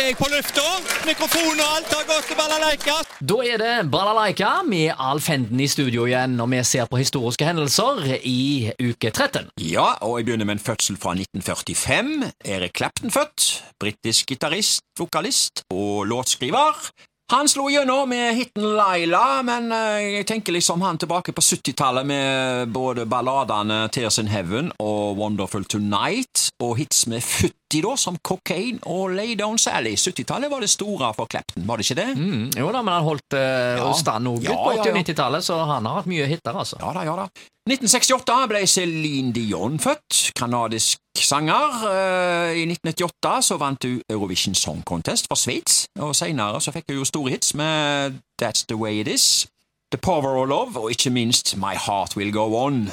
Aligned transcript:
er 0.00 0.10
jeg 0.10 0.16
på 0.18 0.26
lufta. 0.32 0.64
Mikrofon 1.06 1.60
og 1.60 1.68
alt 1.76 1.92
har 1.92 2.04
gått 2.08 2.28
til 2.30 2.38
balalaika. 2.38 2.96
Da 3.20 3.36
er 3.46 3.60
det 3.60 3.72
Balalaika 3.92 4.50
med 4.66 4.92
Alf 4.98 5.28
Henden 5.30 5.60
i 5.60 5.68
studio 5.70 6.06
igjen, 6.08 6.34
og 6.42 6.50
vi 6.52 6.62
ser 6.66 6.88
på 6.90 7.00
historiske 7.00 7.46
hendelser 7.46 8.02
i 8.20 8.72
uke 8.82 9.12
13. 9.12 9.50
Ja, 9.62 9.94
og 10.02 10.18
jeg 10.18 10.28
begynner 10.28 10.48
med 10.48 10.58
en 10.58 10.64
fødsel 10.66 10.98
fra 11.00 11.14
1945. 11.14 12.30
Erik 12.56 12.76
Clapton 12.76 13.14
født. 13.14 13.48
Britisk 13.80 14.32
gitarist, 14.32 14.82
vokalist 14.98 15.66
og 15.70 16.06
låtskriver. 16.10 16.88
Han 17.32 17.48
slo 17.48 17.70
gjennom 17.72 18.08
med 18.08 18.34
hiten 18.36 18.66
Laila, 18.76 19.40
men 19.42 19.70
eh, 19.72 20.00
jeg 20.18 20.26
tenker 20.28 20.52
liksom 20.52 20.82
han 20.84 20.98
tilbake 21.00 21.32
på 21.32 21.40
70-tallet 21.40 22.04
med 22.06 22.68
både 22.74 23.06
balladene 23.08 23.86
Tears 23.88 24.18
in 24.20 24.28
Heaven 24.28 24.68
og 24.84 25.16
Wonderful 25.16 25.64
Tonight, 25.64 26.50
og 26.62 26.76
hits 26.82 27.06
med 27.08 27.24
Futti, 27.24 27.80
da, 27.82 27.94
som 27.98 28.18
Cocaine 28.20 28.76
og 28.92 29.14
Lay 29.16 29.32
Down 29.40 29.56
Sally. 29.58 29.94
70-tallet 29.96 30.52
var 30.52 30.60
det 30.62 30.68
store 30.74 31.14
for 31.16 31.26
Clapton, 31.32 31.64
var 31.66 31.80
det 31.80 31.88
ikke 31.88 31.96
det? 32.02 32.10
Mm, 32.20 32.44
jo 32.60 32.68
da, 32.76 32.82
men 32.84 32.92
han 32.98 33.08
holdt 33.08 33.38
eh, 33.40 33.80
Ja. 33.80 33.88
stand 33.96 34.28
òg 34.28 34.44
Ja, 34.44 34.58
på 34.60 34.74
80- 34.76 34.84
og 34.84 34.92
ja. 34.92 34.94
90-tallet, 35.00 35.48
så 35.48 35.58
han 35.64 35.88
har 35.88 36.02
hatt 36.02 36.10
mye 36.12 36.28
hiter, 36.28 36.52
altså. 36.60 36.76
Ja 36.84 36.92
da, 36.92 37.06
ja 37.08 37.16
da. 37.24 37.26
1968 37.72 38.36
ble 38.52 38.60
Céline 38.68 39.32
Dion 39.32 39.80
født, 39.80 40.26
kanadisk 40.36 41.00
sanger. 41.22 41.84
Eh, 41.90 42.56
I 42.58 42.64
1998 42.66 43.42
så 43.42 43.56
vant 43.56 43.84
hun 43.84 44.00
Eurovision 44.10 44.54
Song 44.54 44.82
Contest 44.84 45.28
for 45.30 45.38
Sveits, 45.38 45.86
og 45.98 46.14
senere 46.16 46.60
så 46.60 46.72
fikk 46.74 46.90
hun 46.90 46.98
jo 46.98 47.04
store 47.04 47.30
hits 47.30 47.54
med 47.54 48.18
That's 48.42 48.64
The 48.68 48.76
Way 48.76 49.00
It 49.00 49.08
Is, 49.08 49.46
The 49.92 49.98
Power 49.98 50.42
of 50.42 50.48
Love, 50.48 50.80
og 50.80 50.90
ikke 50.90 51.10
minst 51.10 51.56
My 51.56 51.76
Heart 51.86 52.16
Will 52.16 52.32
Go 52.32 52.48
On. 52.64 52.90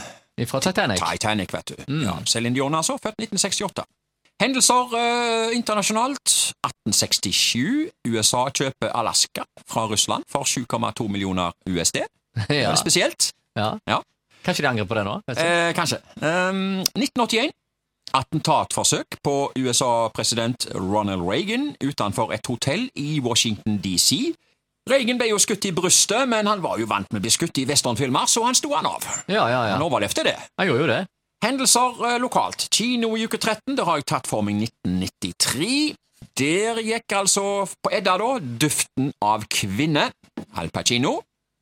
Fra 0.47 0.59
Titanic. 0.59 1.02
Titanic, 1.11 1.53
vet 1.53 1.70
du. 1.70 1.75
Ja, 2.02 2.16
Céline 2.25 2.53
Dion 2.53 2.75
altså, 2.75 2.97
født 2.97 3.20
1968. 3.20 3.84
Hendelser 4.41 4.95
eh, 4.97 5.55
internasjonalt. 5.55 6.53
1867. 6.66 7.91
USA 8.08 8.47
kjøper 8.49 8.89
Alaska 8.97 9.44
fra 9.69 9.86
Russland 9.86 10.23
for 10.30 10.44
7,2 10.49 11.08
millioner 11.08 11.52
USD. 11.69 12.02
Det 12.47 12.58
ja. 12.64 12.72
er 12.72 12.75
spesielt. 12.75 13.33
ja. 13.55 13.75
Ja. 13.88 14.02
Kanskje 14.42 14.64
de 14.64 14.67
angrer 14.67 14.86
på 14.89 14.95
det 14.97 15.03
nå? 15.05 15.19
Eh, 15.30 15.69
kanskje. 15.77 15.99
Um, 16.17 16.80
1981. 16.97 17.52
Attentatforsøk 18.14 19.17
på 19.23 19.36
USA-president 19.58 20.67
Ronald 20.76 21.23
Reagan 21.23 21.72
utenfor 21.84 22.34
et 22.36 22.48
hotell 22.50 22.90
i 23.00 23.20
Washington 23.23 23.80
DC. 23.84 24.34
Reagan 24.90 25.20
ble 25.22 25.30
jo 25.30 25.40
skutt 25.40 25.66
i 25.70 25.72
brystet, 25.78 26.28
men 26.30 26.50
han 26.50 26.62
var 26.64 26.80
jo 26.82 26.88
vant 26.89 27.08
med 27.14 27.22
å 27.22 27.23
bli 27.23 27.32
skutt 27.34 27.62
i 27.62 27.66
westernfilmer, 27.70 28.28
så 28.28 28.44
han 28.48 28.58
sto 28.58 28.73
han 28.73 28.88
av. 28.89 29.06
Ja, 29.28 29.45
ja, 29.45 29.62
ja. 29.70 29.76
Han 29.78 29.86
overlevde 29.86 30.26
det. 30.26 30.36
Han 30.59 30.67
gjorde 30.67 30.86
jo 30.86 30.92
det. 30.92 31.02
Hendelser 31.45 32.02
eh, 32.09 32.17
lokalt. 32.22 32.67
Kino 32.73 33.14
i 33.17 33.26
uke 33.26 33.38
13, 33.38 33.76
det 33.78 33.86
har 33.88 34.02
jeg 34.02 34.09
tatt 34.12 34.30
for 34.30 34.45
meg 34.45 34.62
1993. 34.67 35.95
Der 36.38 36.82
gikk 36.86 37.14
altså 37.17 37.44
på 37.82 37.92
Edda, 37.94 38.17
da, 38.22 38.32
Duften 38.39 39.12
av 39.26 39.45
kvinne. 39.52 40.09
Al 40.58 40.70
Pacino. 40.73 41.20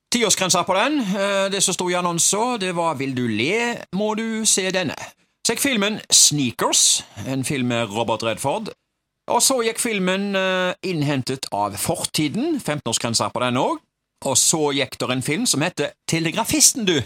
Tiårsgrensa 0.09 0.63
på 0.65 0.75
den. 0.79 0.99
Eh, 1.03 1.45
Det 1.53 1.61
som 1.63 1.75
sto 1.75 1.89
i 1.91 1.95
annonsen, 1.99 2.57
det 2.59 2.73
var 2.75 2.95
Vil 2.99 3.15
du 3.15 3.27
le, 3.27 3.77
må 3.95 4.15
du 4.17 4.45
se 4.45 4.69
denne. 4.71 4.95
Så 5.49 5.55
gikk 5.55 5.63
filmen 5.63 5.95
Sneakers, 6.13 6.81
en 7.25 7.41
film 7.41 7.71
med 7.71 7.89
Robert 7.89 8.21
Redford. 8.21 8.67
Og 9.33 9.39
så 9.41 9.55
gikk 9.65 9.79
filmen 9.81 10.35
eh, 10.37 10.75
Innhentet 10.85 11.47
av 11.49 11.73
fortiden, 11.73 12.59
15-årsgrensa 12.61 13.31
på 13.33 13.41
den 13.41 13.57
òg. 13.57 13.79
Og 14.27 14.35
så 14.35 14.59
gikk 14.75 14.97
der 14.99 15.13
en 15.13 15.21
film 15.23 15.45
som 15.47 15.61
heter 15.63 15.93
Telegrafisten, 16.09 16.83
du. 16.87 16.97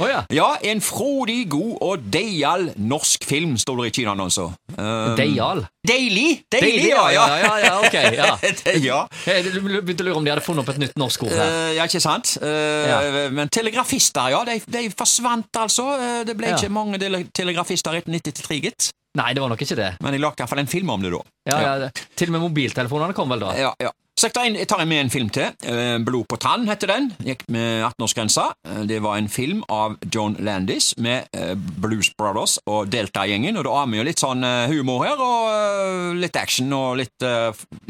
Oh, 0.00 0.08
ja. 0.10 0.24
Ja, 0.34 0.48
en 0.66 0.80
frodig, 0.82 1.44
god 1.52 1.76
og 1.84 2.06
deial 2.12 2.70
norsk 2.76 3.22
film, 3.28 3.54
står 3.60 3.84
det 3.84 3.90
i 3.92 3.94
kinoannonsen. 4.00 4.56
Um, 4.74 5.12
Deial. 5.18 5.62
Deilig! 5.86 6.40
Deilig, 6.50 6.88
ja, 6.90 7.04
ja. 7.14 7.26
ja, 7.38 7.52
ja, 7.62 7.72
ok, 7.86 7.94
ja. 8.16 8.26
ja. 8.88 8.98
Du 9.46 9.60
begynte 9.62 10.02
å 10.02 10.08
lure 10.08 10.18
om 10.18 10.26
de 10.26 10.32
hadde 10.34 10.42
funnet 10.44 10.64
opp 10.64 10.72
et 10.74 10.80
nytt 10.82 10.96
norsk 10.98 11.22
ord 11.28 11.36
her. 11.36 11.52
Uh, 11.54 11.70
ja, 11.78 11.86
ikke 11.86 12.02
sant? 12.02 12.34
Uh, 12.42 12.88
Ja. 12.90 12.98
Men 13.36 13.48
telegrafister, 13.52 14.32
ja, 14.34 14.42
de, 14.48 14.58
de 14.72 14.82
forsvant 14.96 15.60
altså. 15.62 15.86
Eh, 16.00 16.20
Det 16.26 16.34
ble 16.38 16.50
ikke 16.54 16.70
mange 16.72 16.98
telegrafister 17.34 17.96
etter 18.00 18.10
1993, 18.12 18.58
gitt. 18.66 18.90
Nei, 19.16 19.30
det 19.32 19.40
var 19.40 19.48
nok 19.48 19.62
ikke 19.64 19.78
det. 19.78 19.92
Men 20.04 20.12
de 20.12 20.18
lagde 20.20 20.42
iallfall 20.42 20.60
en 20.60 20.68
film 20.68 20.90
om 20.92 21.02
det, 21.06 21.12
da. 21.14 21.22
Ja, 21.48 21.60
ja. 21.86 21.88
Til 22.18 22.28
og 22.28 22.36
med 22.36 22.44
mobiltelefonene 22.50 23.16
kom 23.16 23.30
vel 23.32 23.40
da? 23.46 23.54
Ja, 23.56 23.70
ja. 23.80 23.94
Så 24.16 24.30
jeg 24.30 24.32
tar, 24.68 24.80
med 24.88 24.96
en 25.04 25.10
film 25.12 25.28
til. 25.28 25.50
Eh, 25.68 25.98
Blod 26.00 26.24
på 26.30 26.38
tann 26.40 26.62
heter 26.64 26.88
den. 26.88 27.10
Gikk 27.20 27.42
med 27.52 27.82
18-årsgrensa. 27.84 28.46
Eh, 28.64 28.78
Det 28.88 29.02
var 29.04 29.18
en 29.18 29.28
film 29.28 29.60
av 29.68 29.98
John 30.14 30.36
Landis 30.40 30.94
med 30.96 31.26
eh, 31.36 31.52
Blues 31.54 32.08
Brothers 32.16 32.54
og 32.66 32.88
Delta-gjengen. 32.88 33.58
Og 33.60 33.64
det 33.68 33.74
vi 33.92 33.98
jo 34.00 34.06
litt 34.08 34.22
sånn 34.24 34.40
humor 34.72 35.04
her, 35.04 35.20
og 35.20 36.16
litt 36.16 36.36
action 36.40 36.72
og 36.72 36.96
litt, 37.02 37.26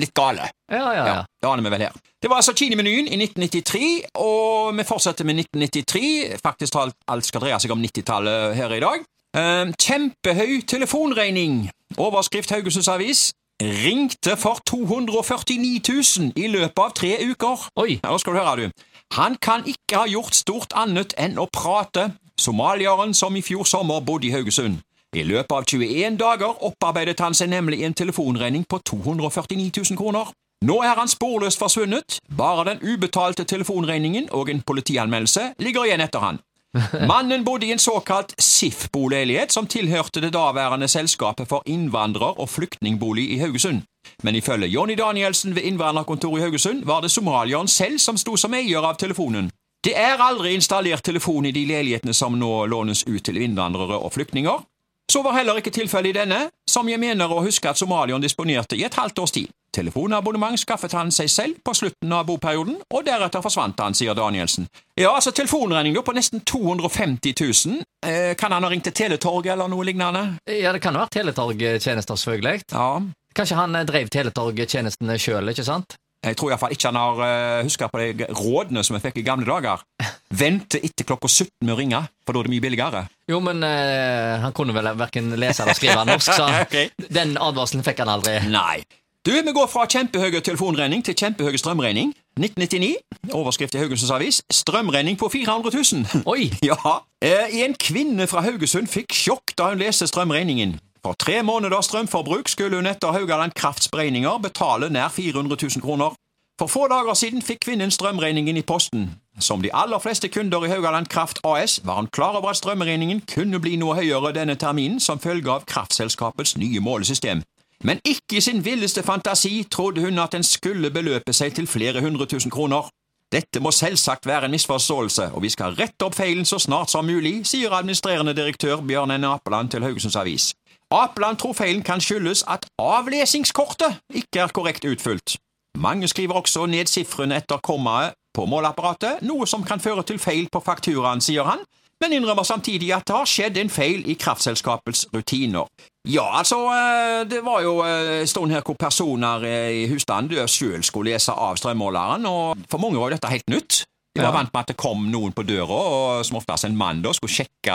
litt 0.03 0.15
gale. 0.19 0.51
Ja, 0.73 0.81
ja, 0.83 0.93
Ja, 0.97 1.07
ja. 1.07 1.23
det 1.43 1.49
aner 1.53 1.63
vi 1.63 1.71
vel 1.77 1.87
her. 1.87 1.95
Det 2.23 2.31
var 2.33 2.43
altså 2.43 2.57
Kinemenyen 2.59 3.07
i 3.07 3.17
1993, 3.23 4.11
og 4.19 4.75
vi 4.75 4.83
fortsetter 4.89 5.25
med 5.25 5.39
1993. 5.47 6.41
Faktisk 6.43 6.75
alt, 6.83 6.97
alt 7.07 7.25
skal 7.29 7.45
dreie 7.47 7.61
seg 7.63 7.71
om 7.71 7.83
90-tallet 7.87 8.57
her 8.59 8.75
i 8.75 8.83
dag. 8.83 9.07
Eh, 9.37 9.71
kjempehøy 9.79 10.63
telefonregning. 10.67 11.69
Overskrift 12.03 12.51
Haugesunds 12.51 12.89
Avis. 12.91 13.29
Ringte 13.63 14.37
for 14.37 14.59
249 14.67 15.81
000 16.19 16.33
i 16.37 16.47
løpet 16.47 16.79
av 16.79 16.91
tre 16.93 17.15
uker. 17.25 17.63
Oi. 17.81 17.95
Nå 18.05 18.19
skal 18.21 18.35
du 18.35 18.39
høre, 18.39 18.67
du. 18.67 18.85
Han 19.17 19.39
kan 19.41 19.65
ikke 19.65 19.97
ha 19.97 20.05
gjort 20.11 20.37
stort 20.37 20.77
annet 20.77 21.15
enn 21.17 21.39
å 21.41 21.47
prate. 21.49 22.11
Somalieren 22.37 23.15
som 23.17 23.37
i 23.37 23.41
fjor 23.41 23.65
sommer 23.65 24.05
bodde 24.05 24.29
i 24.29 24.35
Haugesund. 24.35 24.83
I 25.17 25.25
løpet 25.25 25.57
av 25.57 25.65
21 25.65 26.19
dager 26.21 26.65
opparbeidet 26.69 27.23
han 27.25 27.33
seg 27.33 27.49
nemlig 27.49 27.81
en 27.87 27.97
telefonregning 27.97 28.67
på 28.69 28.83
249 28.85 29.71
000 29.73 29.97
kroner. 29.97 30.29
Nå 30.61 30.77
er 30.85 31.01
han 31.01 31.09
sporløst 31.09 31.61
forsvunnet. 31.61 32.19
Bare 32.37 32.67
den 32.69 32.85
ubetalte 32.85 33.49
telefonregningen 33.49 34.29
og 34.37 34.53
en 34.53 34.61
politianmeldelse 34.69 35.55
ligger 35.65 35.89
igjen 35.89 36.05
etter 36.05 36.21
han. 36.21 36.43
Mannen 37.09 37.45
bodde 37.45 37.67
i 37.67 37.73
en 37.73 37.79
såkalt 37.79 38.35
SIF-boleilighet 38.39 39.53
som 39.53 39.67
tilhørte 39.67 40.21
det 40.21 40.33
daværende 40.33 40.89
Selskapet 40.89 41.49
for 41.49 41.63
innvandrer- 41.67 42.41
og 42.41 42.49
flyktningbolig 42.49 43.31
i 43.33 43.39
Haugesund. 43.39 43.83
Men 44.23 44.35
ifølge 44.35 44.67
Jonny 44.67 44.95
Danielsen 44.95 45.55
ved 45.55 45.63
innvandrerkontoret 45.63 46.41
i 46.41 46.43
Haugesund 46.43 46.85
var 46.85 47.01
det 47.01 47.11
somalieren 47.11 47.69
selv 47.69 47.99
som 47.99 48.17
sto 48.17 48.37
som 48.37 48.55
eier 48.55 48.85
av 48.85 48.97
telefonen. 48.97 49.51
Det 49.85 49.95
er 49.99 50.19
aldri 50.23 50.55
installert 50.55 51.05
telefon 51.05 51.47
i 51.47 51.53
de 51.55 51.65
leilighetene 51.67 52.15
som 52.15 52.39
nå 52.39 52.67
lånes 52.67 53.05
ut 53.07 53.23
til 53.25 53.37
innvandrere 53.37 53.99
og 53.99 54.13
flyktninger. 54.13 54.65
Så 55.13 55.23
var 55.23 55.37
heller 55.37 55.61
ikke 55.61 55.71
tilfellet 55.71 56.11
i 56.11 56.19
denne, 56.19 56.49
som 56.69 56.89
jeg 56.89 56.99
mener 56.99 57.31
å 57.31 57.45
huske 57.45 57.71
at 57.71 57.79
somalieren 57.79 58.23
disponerte 58.23 58.77
i 58.77 58.83
et 58.83 58.95
halvt 58.99 59.19
års 59.23 59.35
tid. 59.37 59.53
Telefonabonnement 59.77 60.57
skaffet 60.61 60.95
han 60.97 61.13
seg 61.13 61.29
selv 61.33 61.61
på 61.65 61.75
slutten 61.77 62.15
av 62.17 62.25
boperioden, 62.29 62.79
og 62.95 63.05
deretter 63.07 63.45
forsvant 63.45 63.81
han, 63.83 63.97
sier 63.97 64.17
Danielsen. 64.17 64.71
Ja, 64.97 65.13
altså 65.13 65.35
telefonregning 65.37 65.99
på 66.01 66.15
nesten 66.17 66.41
250 66.49 67.37
000. 67.37 67.85
Eh, 68.07 68.33
kan 68.41 68.55
han 68.57 68.65
ha 68.65 68.73
ringt 68.73 68.89
til 68.89 68.97
Teletorget 68.97 69.53
eller 69.53 69.69
noe 69.69 69.85
lignende? 69.85 70.25
Ja, 70.49 70.73
det 70.73 70.81
kan 70.85 70.97
ha 70.97 71.05
vært 71.05 71.19
Teletorg-tjenester, 71.19 72.17
selvfølgelig. 72.17 72.67
Ja. 72.73 72.89
Kanskje 73.37 73.61
han 73.61 73.77
eh, 73.77 73.87
drev 73.89 74.09
Teletorg-tjenestene 74.13 75.19
sjøl, 75.21 75.53
ikke 75.53 75.67
sant? 75.67 75.99
Jeg 76.27 76.39
tror 76.39 76.51
iallfall 76.51 76.73
ikke 76.75 76.91
han 76.91 76.99
har 76.99 77.21
uh, 77.21 77.63
huska 77.67 77.87
på 77.93 78.01
de 78.01 78.27
rådene 78.35 78.83
som 78.87 78.97
vi 78.97 79.03
fikk 79.05 79.21
i 79.21 79.27
gamle 79.27 79.47
dager. 79.47 79.83
Vente 80.41 80.81
etter 80.83 81.07
klokka 81.07 81.29
17 81.31 81.51
med 81.63 81.75
å 81.77 81.79
ringe, 81.79 82.01
for 82.27 82.35
da 82.35 82.41
er 82.41 82.49
det 82.49 82.55
mye 82.57 82.65
billigere. 82.65 83.03
Jo, 83.31 83.39
men 83.45 83.63
uh, 83.63 84.43
han 84.43 84.55
kunne 84.57 84.75
vel 84.75 84.91
verken 84.99 85.35
lese 85.39 85.63
eller 85.63 85.79
skrive 85.79 86.07
norsk, 86.09 86.33
så 86.33 86.49
okay. 86.65 86.91
den 86.99 87.37
advarselen 87.39 87.87
fikk 87.87 88.03
han 88.03 88.15
aldri. 88.17 88.41
Nei. 88.51 88.81
Du, 89.27 89.33
Vi 89.33 89.53
går 89.53 89.67
fra 89.67 89.87
kjempehøy 89.91 90.41
telefonregning 90.41 91.05
til 91.05 91.15
kjempehøy 91.19 91.57
strømregning. 91.59 92.13
1999. 92.39 93.33
Overskrift 93.35 93.75
i 93.75 93.79
Haugesunds 93.79 94.11
Avis. 94.11 94.43
Strømregning 94.53 95.19
på 95.19 95.29
400 95.29 95.71
000. 95.93 96.23
Oi! 96.33 96.51
Ja. 96.63 96.77
Eh, 97.23 97.65
En 97.65 97.75
kvinne 97.75 98.27
fra 98.31 98.41
Haugesund 98.41 98.87
fikk 98.87 99.11
sjokk 99.13 99.57
da 99.59 99.73
hun 99.73 99.83
leste 99.83 100.07
strømregningen. 100.07 100.77
For 101.03 101.19
tre 101.19 101.43
måneders 101.43 101.91
strømforbruk 101.91 102.49
skulle 102.49 102.77
hun 102.79 102.87
etter 102.87 103.13
Haugaland 103.13 103.53
Krafts 103.59 103.89
beregninger 103.89 104.39
betale 104.39 104.91
nær 104.91 105.09
400 105.09 105.59
000 105.63 105.83
kroner. 105.83 106.15
For 106.61 106.71
få 106.71 106.87
dager 106.89 107.15
siden 107.15 107.43
fikk 107.43 107.65
kvinnen 107.67 107.91
strømregningen 107.91 108.57
i 108.57 108.63
posten. 108.63 109.11
Som 109.41 109.63
de 109.63 109.75
aller 109.75 109.99
fleste 109.99 110.29
kunder 110.29 110.65
i 110.65 110.71
Haugaland 110.71 111.07
Kraft 111.07 111.43
AS 111.45 111.81
var 111.85 111.95
han 111.99 112.07
klar 112.07 112.39
over 112.39 112.55
at 112.55 112.63
strømregningen 112.63 113.25
kunne 113.35 113.59
bli 113.61 113.75
noe 113.77 113.99
høyere 113.99 114.33
denne 114.39 114.55
terminen 114.55 115.01
som 115.01 115.19
følge 115.19 115.51
av 115.51 115.67
kraftselskapets 115.67 116.57
nye 116.57 116.81
målesystem. 116.81 117.43
Men 117.85 118.01
ikke 118.05 118.39
i 118.39 118.41
sin 118.41 118.65
villeste 118.65 119.03
fantasi 119.03 119.67
trodde 119.71 120.01
hun 120.01 120.19
at 120.19 120.33
den 120.33 120.43
skulle 120.47 120.91
beløpe 120.91 121.33
seg 121.37 121.55
til 121.55 121.67
flere 121.67 122.01
hundre 122.01 122.27
tusen 122.27 122.51
kroner. 122.51 122.89
Dette 123.33 123.61
må 123.61 123.73
selvsagt 123.75 124.27
være 124.27 124.47
en 124.47 124.55
misforståelse, 124.55 125.31
og 125.35 125.43
vi 125.43 125.51
skal 125.51 125.75
rette 125.75 126.07
opp 126.07 126.15
feilen 126.15 126.47
så 126.47 126.61
snart 126.63 126.93
som 126.93 127.05
mulig, 127.05 127.41
sier 127.47 127.75
administrerende 127.75 128.37
direktør 128.39 128.85
Bjørn 128.87 129.13
N. 129.19 129.27
Apeland 129.27 129.71
til 129.75 129.83
Haugesunds 129.83 130.17
Avis. 130.17 130.53
Apeland 130.95 131.41
tror 131.43 131.57
feilen 131.59 131.83
kan 131.83 132.01
skyldes 132.01 132.45
at 132.47 132.69
avlesingskortet 132.79 133.99
ikke 134.15 134.45
er 134.45 134.55
korrekt 134.55 134.87
utfylt. 134.87 135.35
Mange 135.79 136.09
skriver 136.09 136.39
også 136.39 136.67
ned 136.71 136.87
sifrene 136.87 137.37
etter 137.37 137.59
kommaet 137.59 138.15
på 138.37 138.47
måleapparatet, 138.47 139.25
noe 139.27 139.47
som 139.51 139.65
kan 139.67 139.83
føre 139.83 140.05
til 140.07 140.21
feil 140.23 140.47
på 140.53 140.63
fakturaen, 140.63 141.21
sier 141.21 141.45
han, 141.49 141.65
men 142.03 142.13
innrømmer 142.13 142.45
samtidig 142.45 142.93
at 142.95 143.07
det 143.09 143.17
har 143.17 143.25
skjedd 143.31 143.57
en 143.63 143.71
feil 143.73 144.03
i 144.11 144.15
kraftselskapets 144.21 145.07
rutiner. 145.15 145.67
Ja, 146.07 146.27
altså, 146.39 146.61
eh, 146.71 147.25
det 147.31 147.41
var 147.45 147.63
jo 147.65 147.81
eh, 147.83 148.21
en 148.21 148.27
stund 148.31 148.53
her 148.53 148.63
hvor 148.63 148.77
personer 148.79 149.43
eh, 149.49 149.83
i 149.83 149.87
husstanden 149.91 150.47
sjøl 150.49 150.85
skulle 150.87 151.13
lese 151.17 151.33
av 151.33 151.57
strømmåleren, 151.59 152.27
og 152.31 152.57
for 152.71 152.79
mange 152.79 152.99
var 153.01 153.11
jo 153.11 153.17
dette 153.17 153.33
helt 153.33 153.49
nytt. 153.51 153.85
De 154.17 154.23
var 154.23 154.31
Ja. 154.31 154.37
vant 154.39 154.49
med 154.55 154.61
at 154.63 154.69
det 154.71 154.77
kom 154.81 155.11
noen 155.13 155.33
på 155.37 155.43
døra, 155.45 155.67
og 155.77 156.25
som 156.25 156.39
oftest 156.39 156.65
en 156.65 156.77
mann 156.77 157.03
da, 157.05 157.11
skulle 157.13 157.35
sjekke 157.35 157.75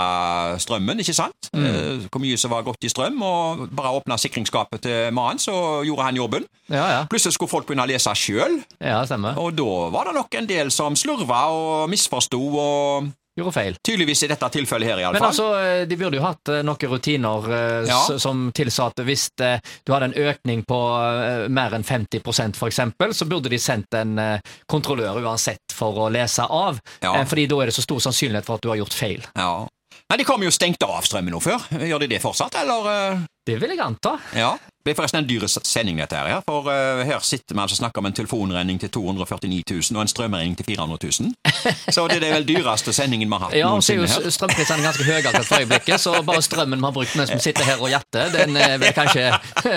strømmen, 0.63 0.97
ikke 1.03 1.13
sant? 1.13 1.49
Mm. 1.53 2.07
Hvor 2.09 2.19
mye 2.23 2.37
som 2.41 2.49
var 2.49 2.63
gått 2.65 2.81
i 2.87 2.89
strøm, 2.89 3.21
og 3.21 3.67
bare 3.77 3.91
åpna 3.99 4.17
sikringsskapet 4.17 4.81
til 4.81 5.13
mannen, 5.13 5.37
så 5.37 5.53
gjorde 5.85 6.07
han 6.07 6.17
jobben. 6.17 6.47
Ja, 6.71 6.87
ja. 6.95 7.01
Plutselig 7.11 7.35
skulle 7.37 7.51
folk 7.51 7.67
begynne 7.69 7.85
å 7.85 7.91
lese 7.91 8.15
sjøl, 8.17 8.57
Ja, 8.81 9.03
stemmer. 9.05 9.37
og 9.37 9.53
da 9.59 9.89
var 9.93 10.05
det 10.09 10.15
nok 10.17 10.33
en 10.39 10.47
del 10.49 10.71
som 10.73 10.95
slurva 10.97 11.43
og 11.53 11.89
misforsto, 11.93 12.41
og 12.57 13.11
Gjorde 13.39 13.53
feil. 13.55 13.75
tydeligvis 13.87 14.23
i 14.23 14.27
dette 14.27 14.49
tilfellet 14.51 14.89
her, 14.91 15.13
Men 15.13 15.23
altså, 15.23 15.45
de 15.87 15.95
burde 15.97 16.17
jo 16.19 16.23
hatt 16.25 16.49
eh, 16.51 16.61
noen 16.67 16.89
rutiner 16.91 17.45
eh, 17.47 17.87
Ja. 17.87 17.99
som 18.19 18.49
tilsa 18.51 18.89
at 18.91 18.99
hvis 19.07 19.29
eh, 19.39 19.59
du 19.87 19.93
hadde 19.93 20.09
en 20.11 20.17
økning 20.27 20.65
på 20.67 20.79
eh, 20.99 21.47
mer 21.47 21.71
enn 21.77 21.83
50 21.87 22.19
for 22.59 22.67
eksempel, 22.67 23.13
så 23.15 23.25
burde 23.25 23.47
de 23.49 23.57
sendt 23.59 23.93
en 23.95 24.17
eh, 24.19 24.39
kontrollør 24.67 25.21
uansett 25.23 25.71
for 25.73 25.95
å 25.95 26.09
lese 26.11 26.43
av. 26.43 26.81
Ja. 27.01 27.15
Eh, 27.21 27.25
Fordi 27.25 27.47
da 27.47 27.61
er 27.63 27.71
det 27.71 27.77
så 27.79 27.85
stor 27.87 27.99
sannsynlighet 28.03 28.45
for 28.45 28.59
at 28.59 28.61
du 28.65 28.69
har 28.73 28.81
gjort 28.83 28.93
feil. 28.99 29.23
Ja. 29.35 29.67
Nei, 30.11 30.17
De 30.19 30.23
kommer 30.27 30.43
jo 30.47 30.51
stengt 30.51 30.83
av 30.83 30.99
strømmen 31.07 31.31
nå 31.31 31.39
før. 31.39 31.63
Gjør 31.87 32.03
de 32.03 32.07
det 32.11 32.19
fortsatt, 32.23 32.55
eller? 32.65 32.91
eh? 32.91 33.21
Det 33.47 33.55
vil 33.63 33.71
jeg 33.71 33.79
anta. 33.79 34.17
Ja. 34.35 34.57
Det 34.85 34.91
er 34.91 34.95
forresten 34.97 35.19
en 35.23 35.27
dyr 35.29 35.43
sending, 35.47 35.97
dette 36.01 36.15
her. 36.17 36.27
ja. 36.31 36.39
For 36.47 36.65
uh, 36.65 37.03
her 37.05 37.19
sitter 37.21 37.53
vi 37.55 37.61
altså 37.61 37.75
og 37.75 37.81
snakker 37.83 38.01
om 38.01 38.05
en 38.09 38.13
telefonregning 38.17 38.79
til 38.81 38.89
249 38.89 39.63
000 39.91 39.97
og 39.97 40.01
en 40.01 40.07
strømregning 40.09 40.55
til 40.57 40.65
400 40.65 41.11
000. 41.21 41.33
Så 41.95 42.07
det 42.09 42.23
er 42.23 42.33
vel 42.33 42.47
dyreste 42.47 42.93
sendingen 42.93 43.29
vi 43.29 43.37
har 43.37 43.45
hatt 43.45 43.53
Ja, 43.57 43.67
er 43.67 43.75
noensinne 43.75 44.07
her. 44.09 44.25
s- 44.29 44.33
strømprisene 44.39 44.81
ganske 44.87 45.03
høye 45.05 45.19
akkurat 45.21 45.45
for 45.45 45.59
øyeblikket, 45.61 45.99
så 46.01 46.15
bare 46.25 46.41
strømmen 46.41 46.79
vi 46.81 46.85
har 46.89 46.95
brukt 46.97 47.15
mens 47.19 47.31
vi 47.33 47.39
sitter 47.39 47.63
her 47.67 47.77
og 47.83 47.89
gjetter, 47.93 48.31
den 48.33 48.57
er 48.57 48.77
vel 48.81 48.93
kanskje 48.97 49.27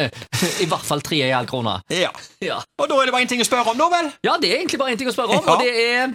i 0.64 0.66
hvert 0.70 0.84
fall 0.88 1.02
3,5 1.04 1.46
kroner. 1.50 1.80
Ja. 1.92 2.10
Ja. 2.44 2.58
Og 2.80 2.88
da 2.90 2.94
er 3.00 3.08
det 3.10 3.14
bare 3.14 3.24
én 3.26 3.30
ting 3.30 3.40
å 3.44 3.46
spørre 3.48 3.70
om, 3.74 3.78
da 3.78 3.88
vel? 3.92 4.10
ja, 4.24 4.36
det 4.40 4.50
er 4.52 4.56
egentlig 4.62 4.80
bare 4.80 4.94
én 4.96 5.00
ting 5.00 5.08
å 5.10 5.14
spørre 5.16 5.36
om, 5.38 5.44
Ja. 5.44 5.52
og 5.54 5.60
det 5.64 5.72
er 5.74 6.14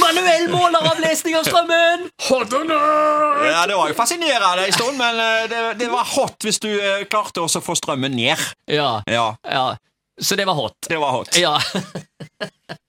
Manuell 0.00 0.48
måleravlesning 0.50 1.36
av 1.38 1.44
strømmen! 1.46 2.08
Ja, 3.50 3.66
Det 3.66 3.76
var 3.78 3.88
jo 3.90 3.94
fascinerende 3.98 4.66
en 4.66 4.72
stund, 4.76 4.98
men 4.98 5.20
eh, 5.22 5.48
det, 5.50 5.62
det 5.84 5.88
var 5.92 6.04
hot 6.16 6.44
hvis 6.46 6.58
du 6.62 6.70
eh, 6.74 7.04
klarte 7.10 7.42
også 7.44 7.62
å 7.62 7.66
få 7.68 7.76
strømmen 7.78 8.14
ned. 8.16 8.40
Ja, 8.70 9.02
Ja, 9.10 9.34
ja. 9.46 9.66
Så 10.20 10.36
det 10.38 10.44
var 10.46 10.54
hot. 10.54 10.76
det 10.88 10.96
var 11.02 11.10
hot. 11.10 11.36
Ja. 11.38 11.56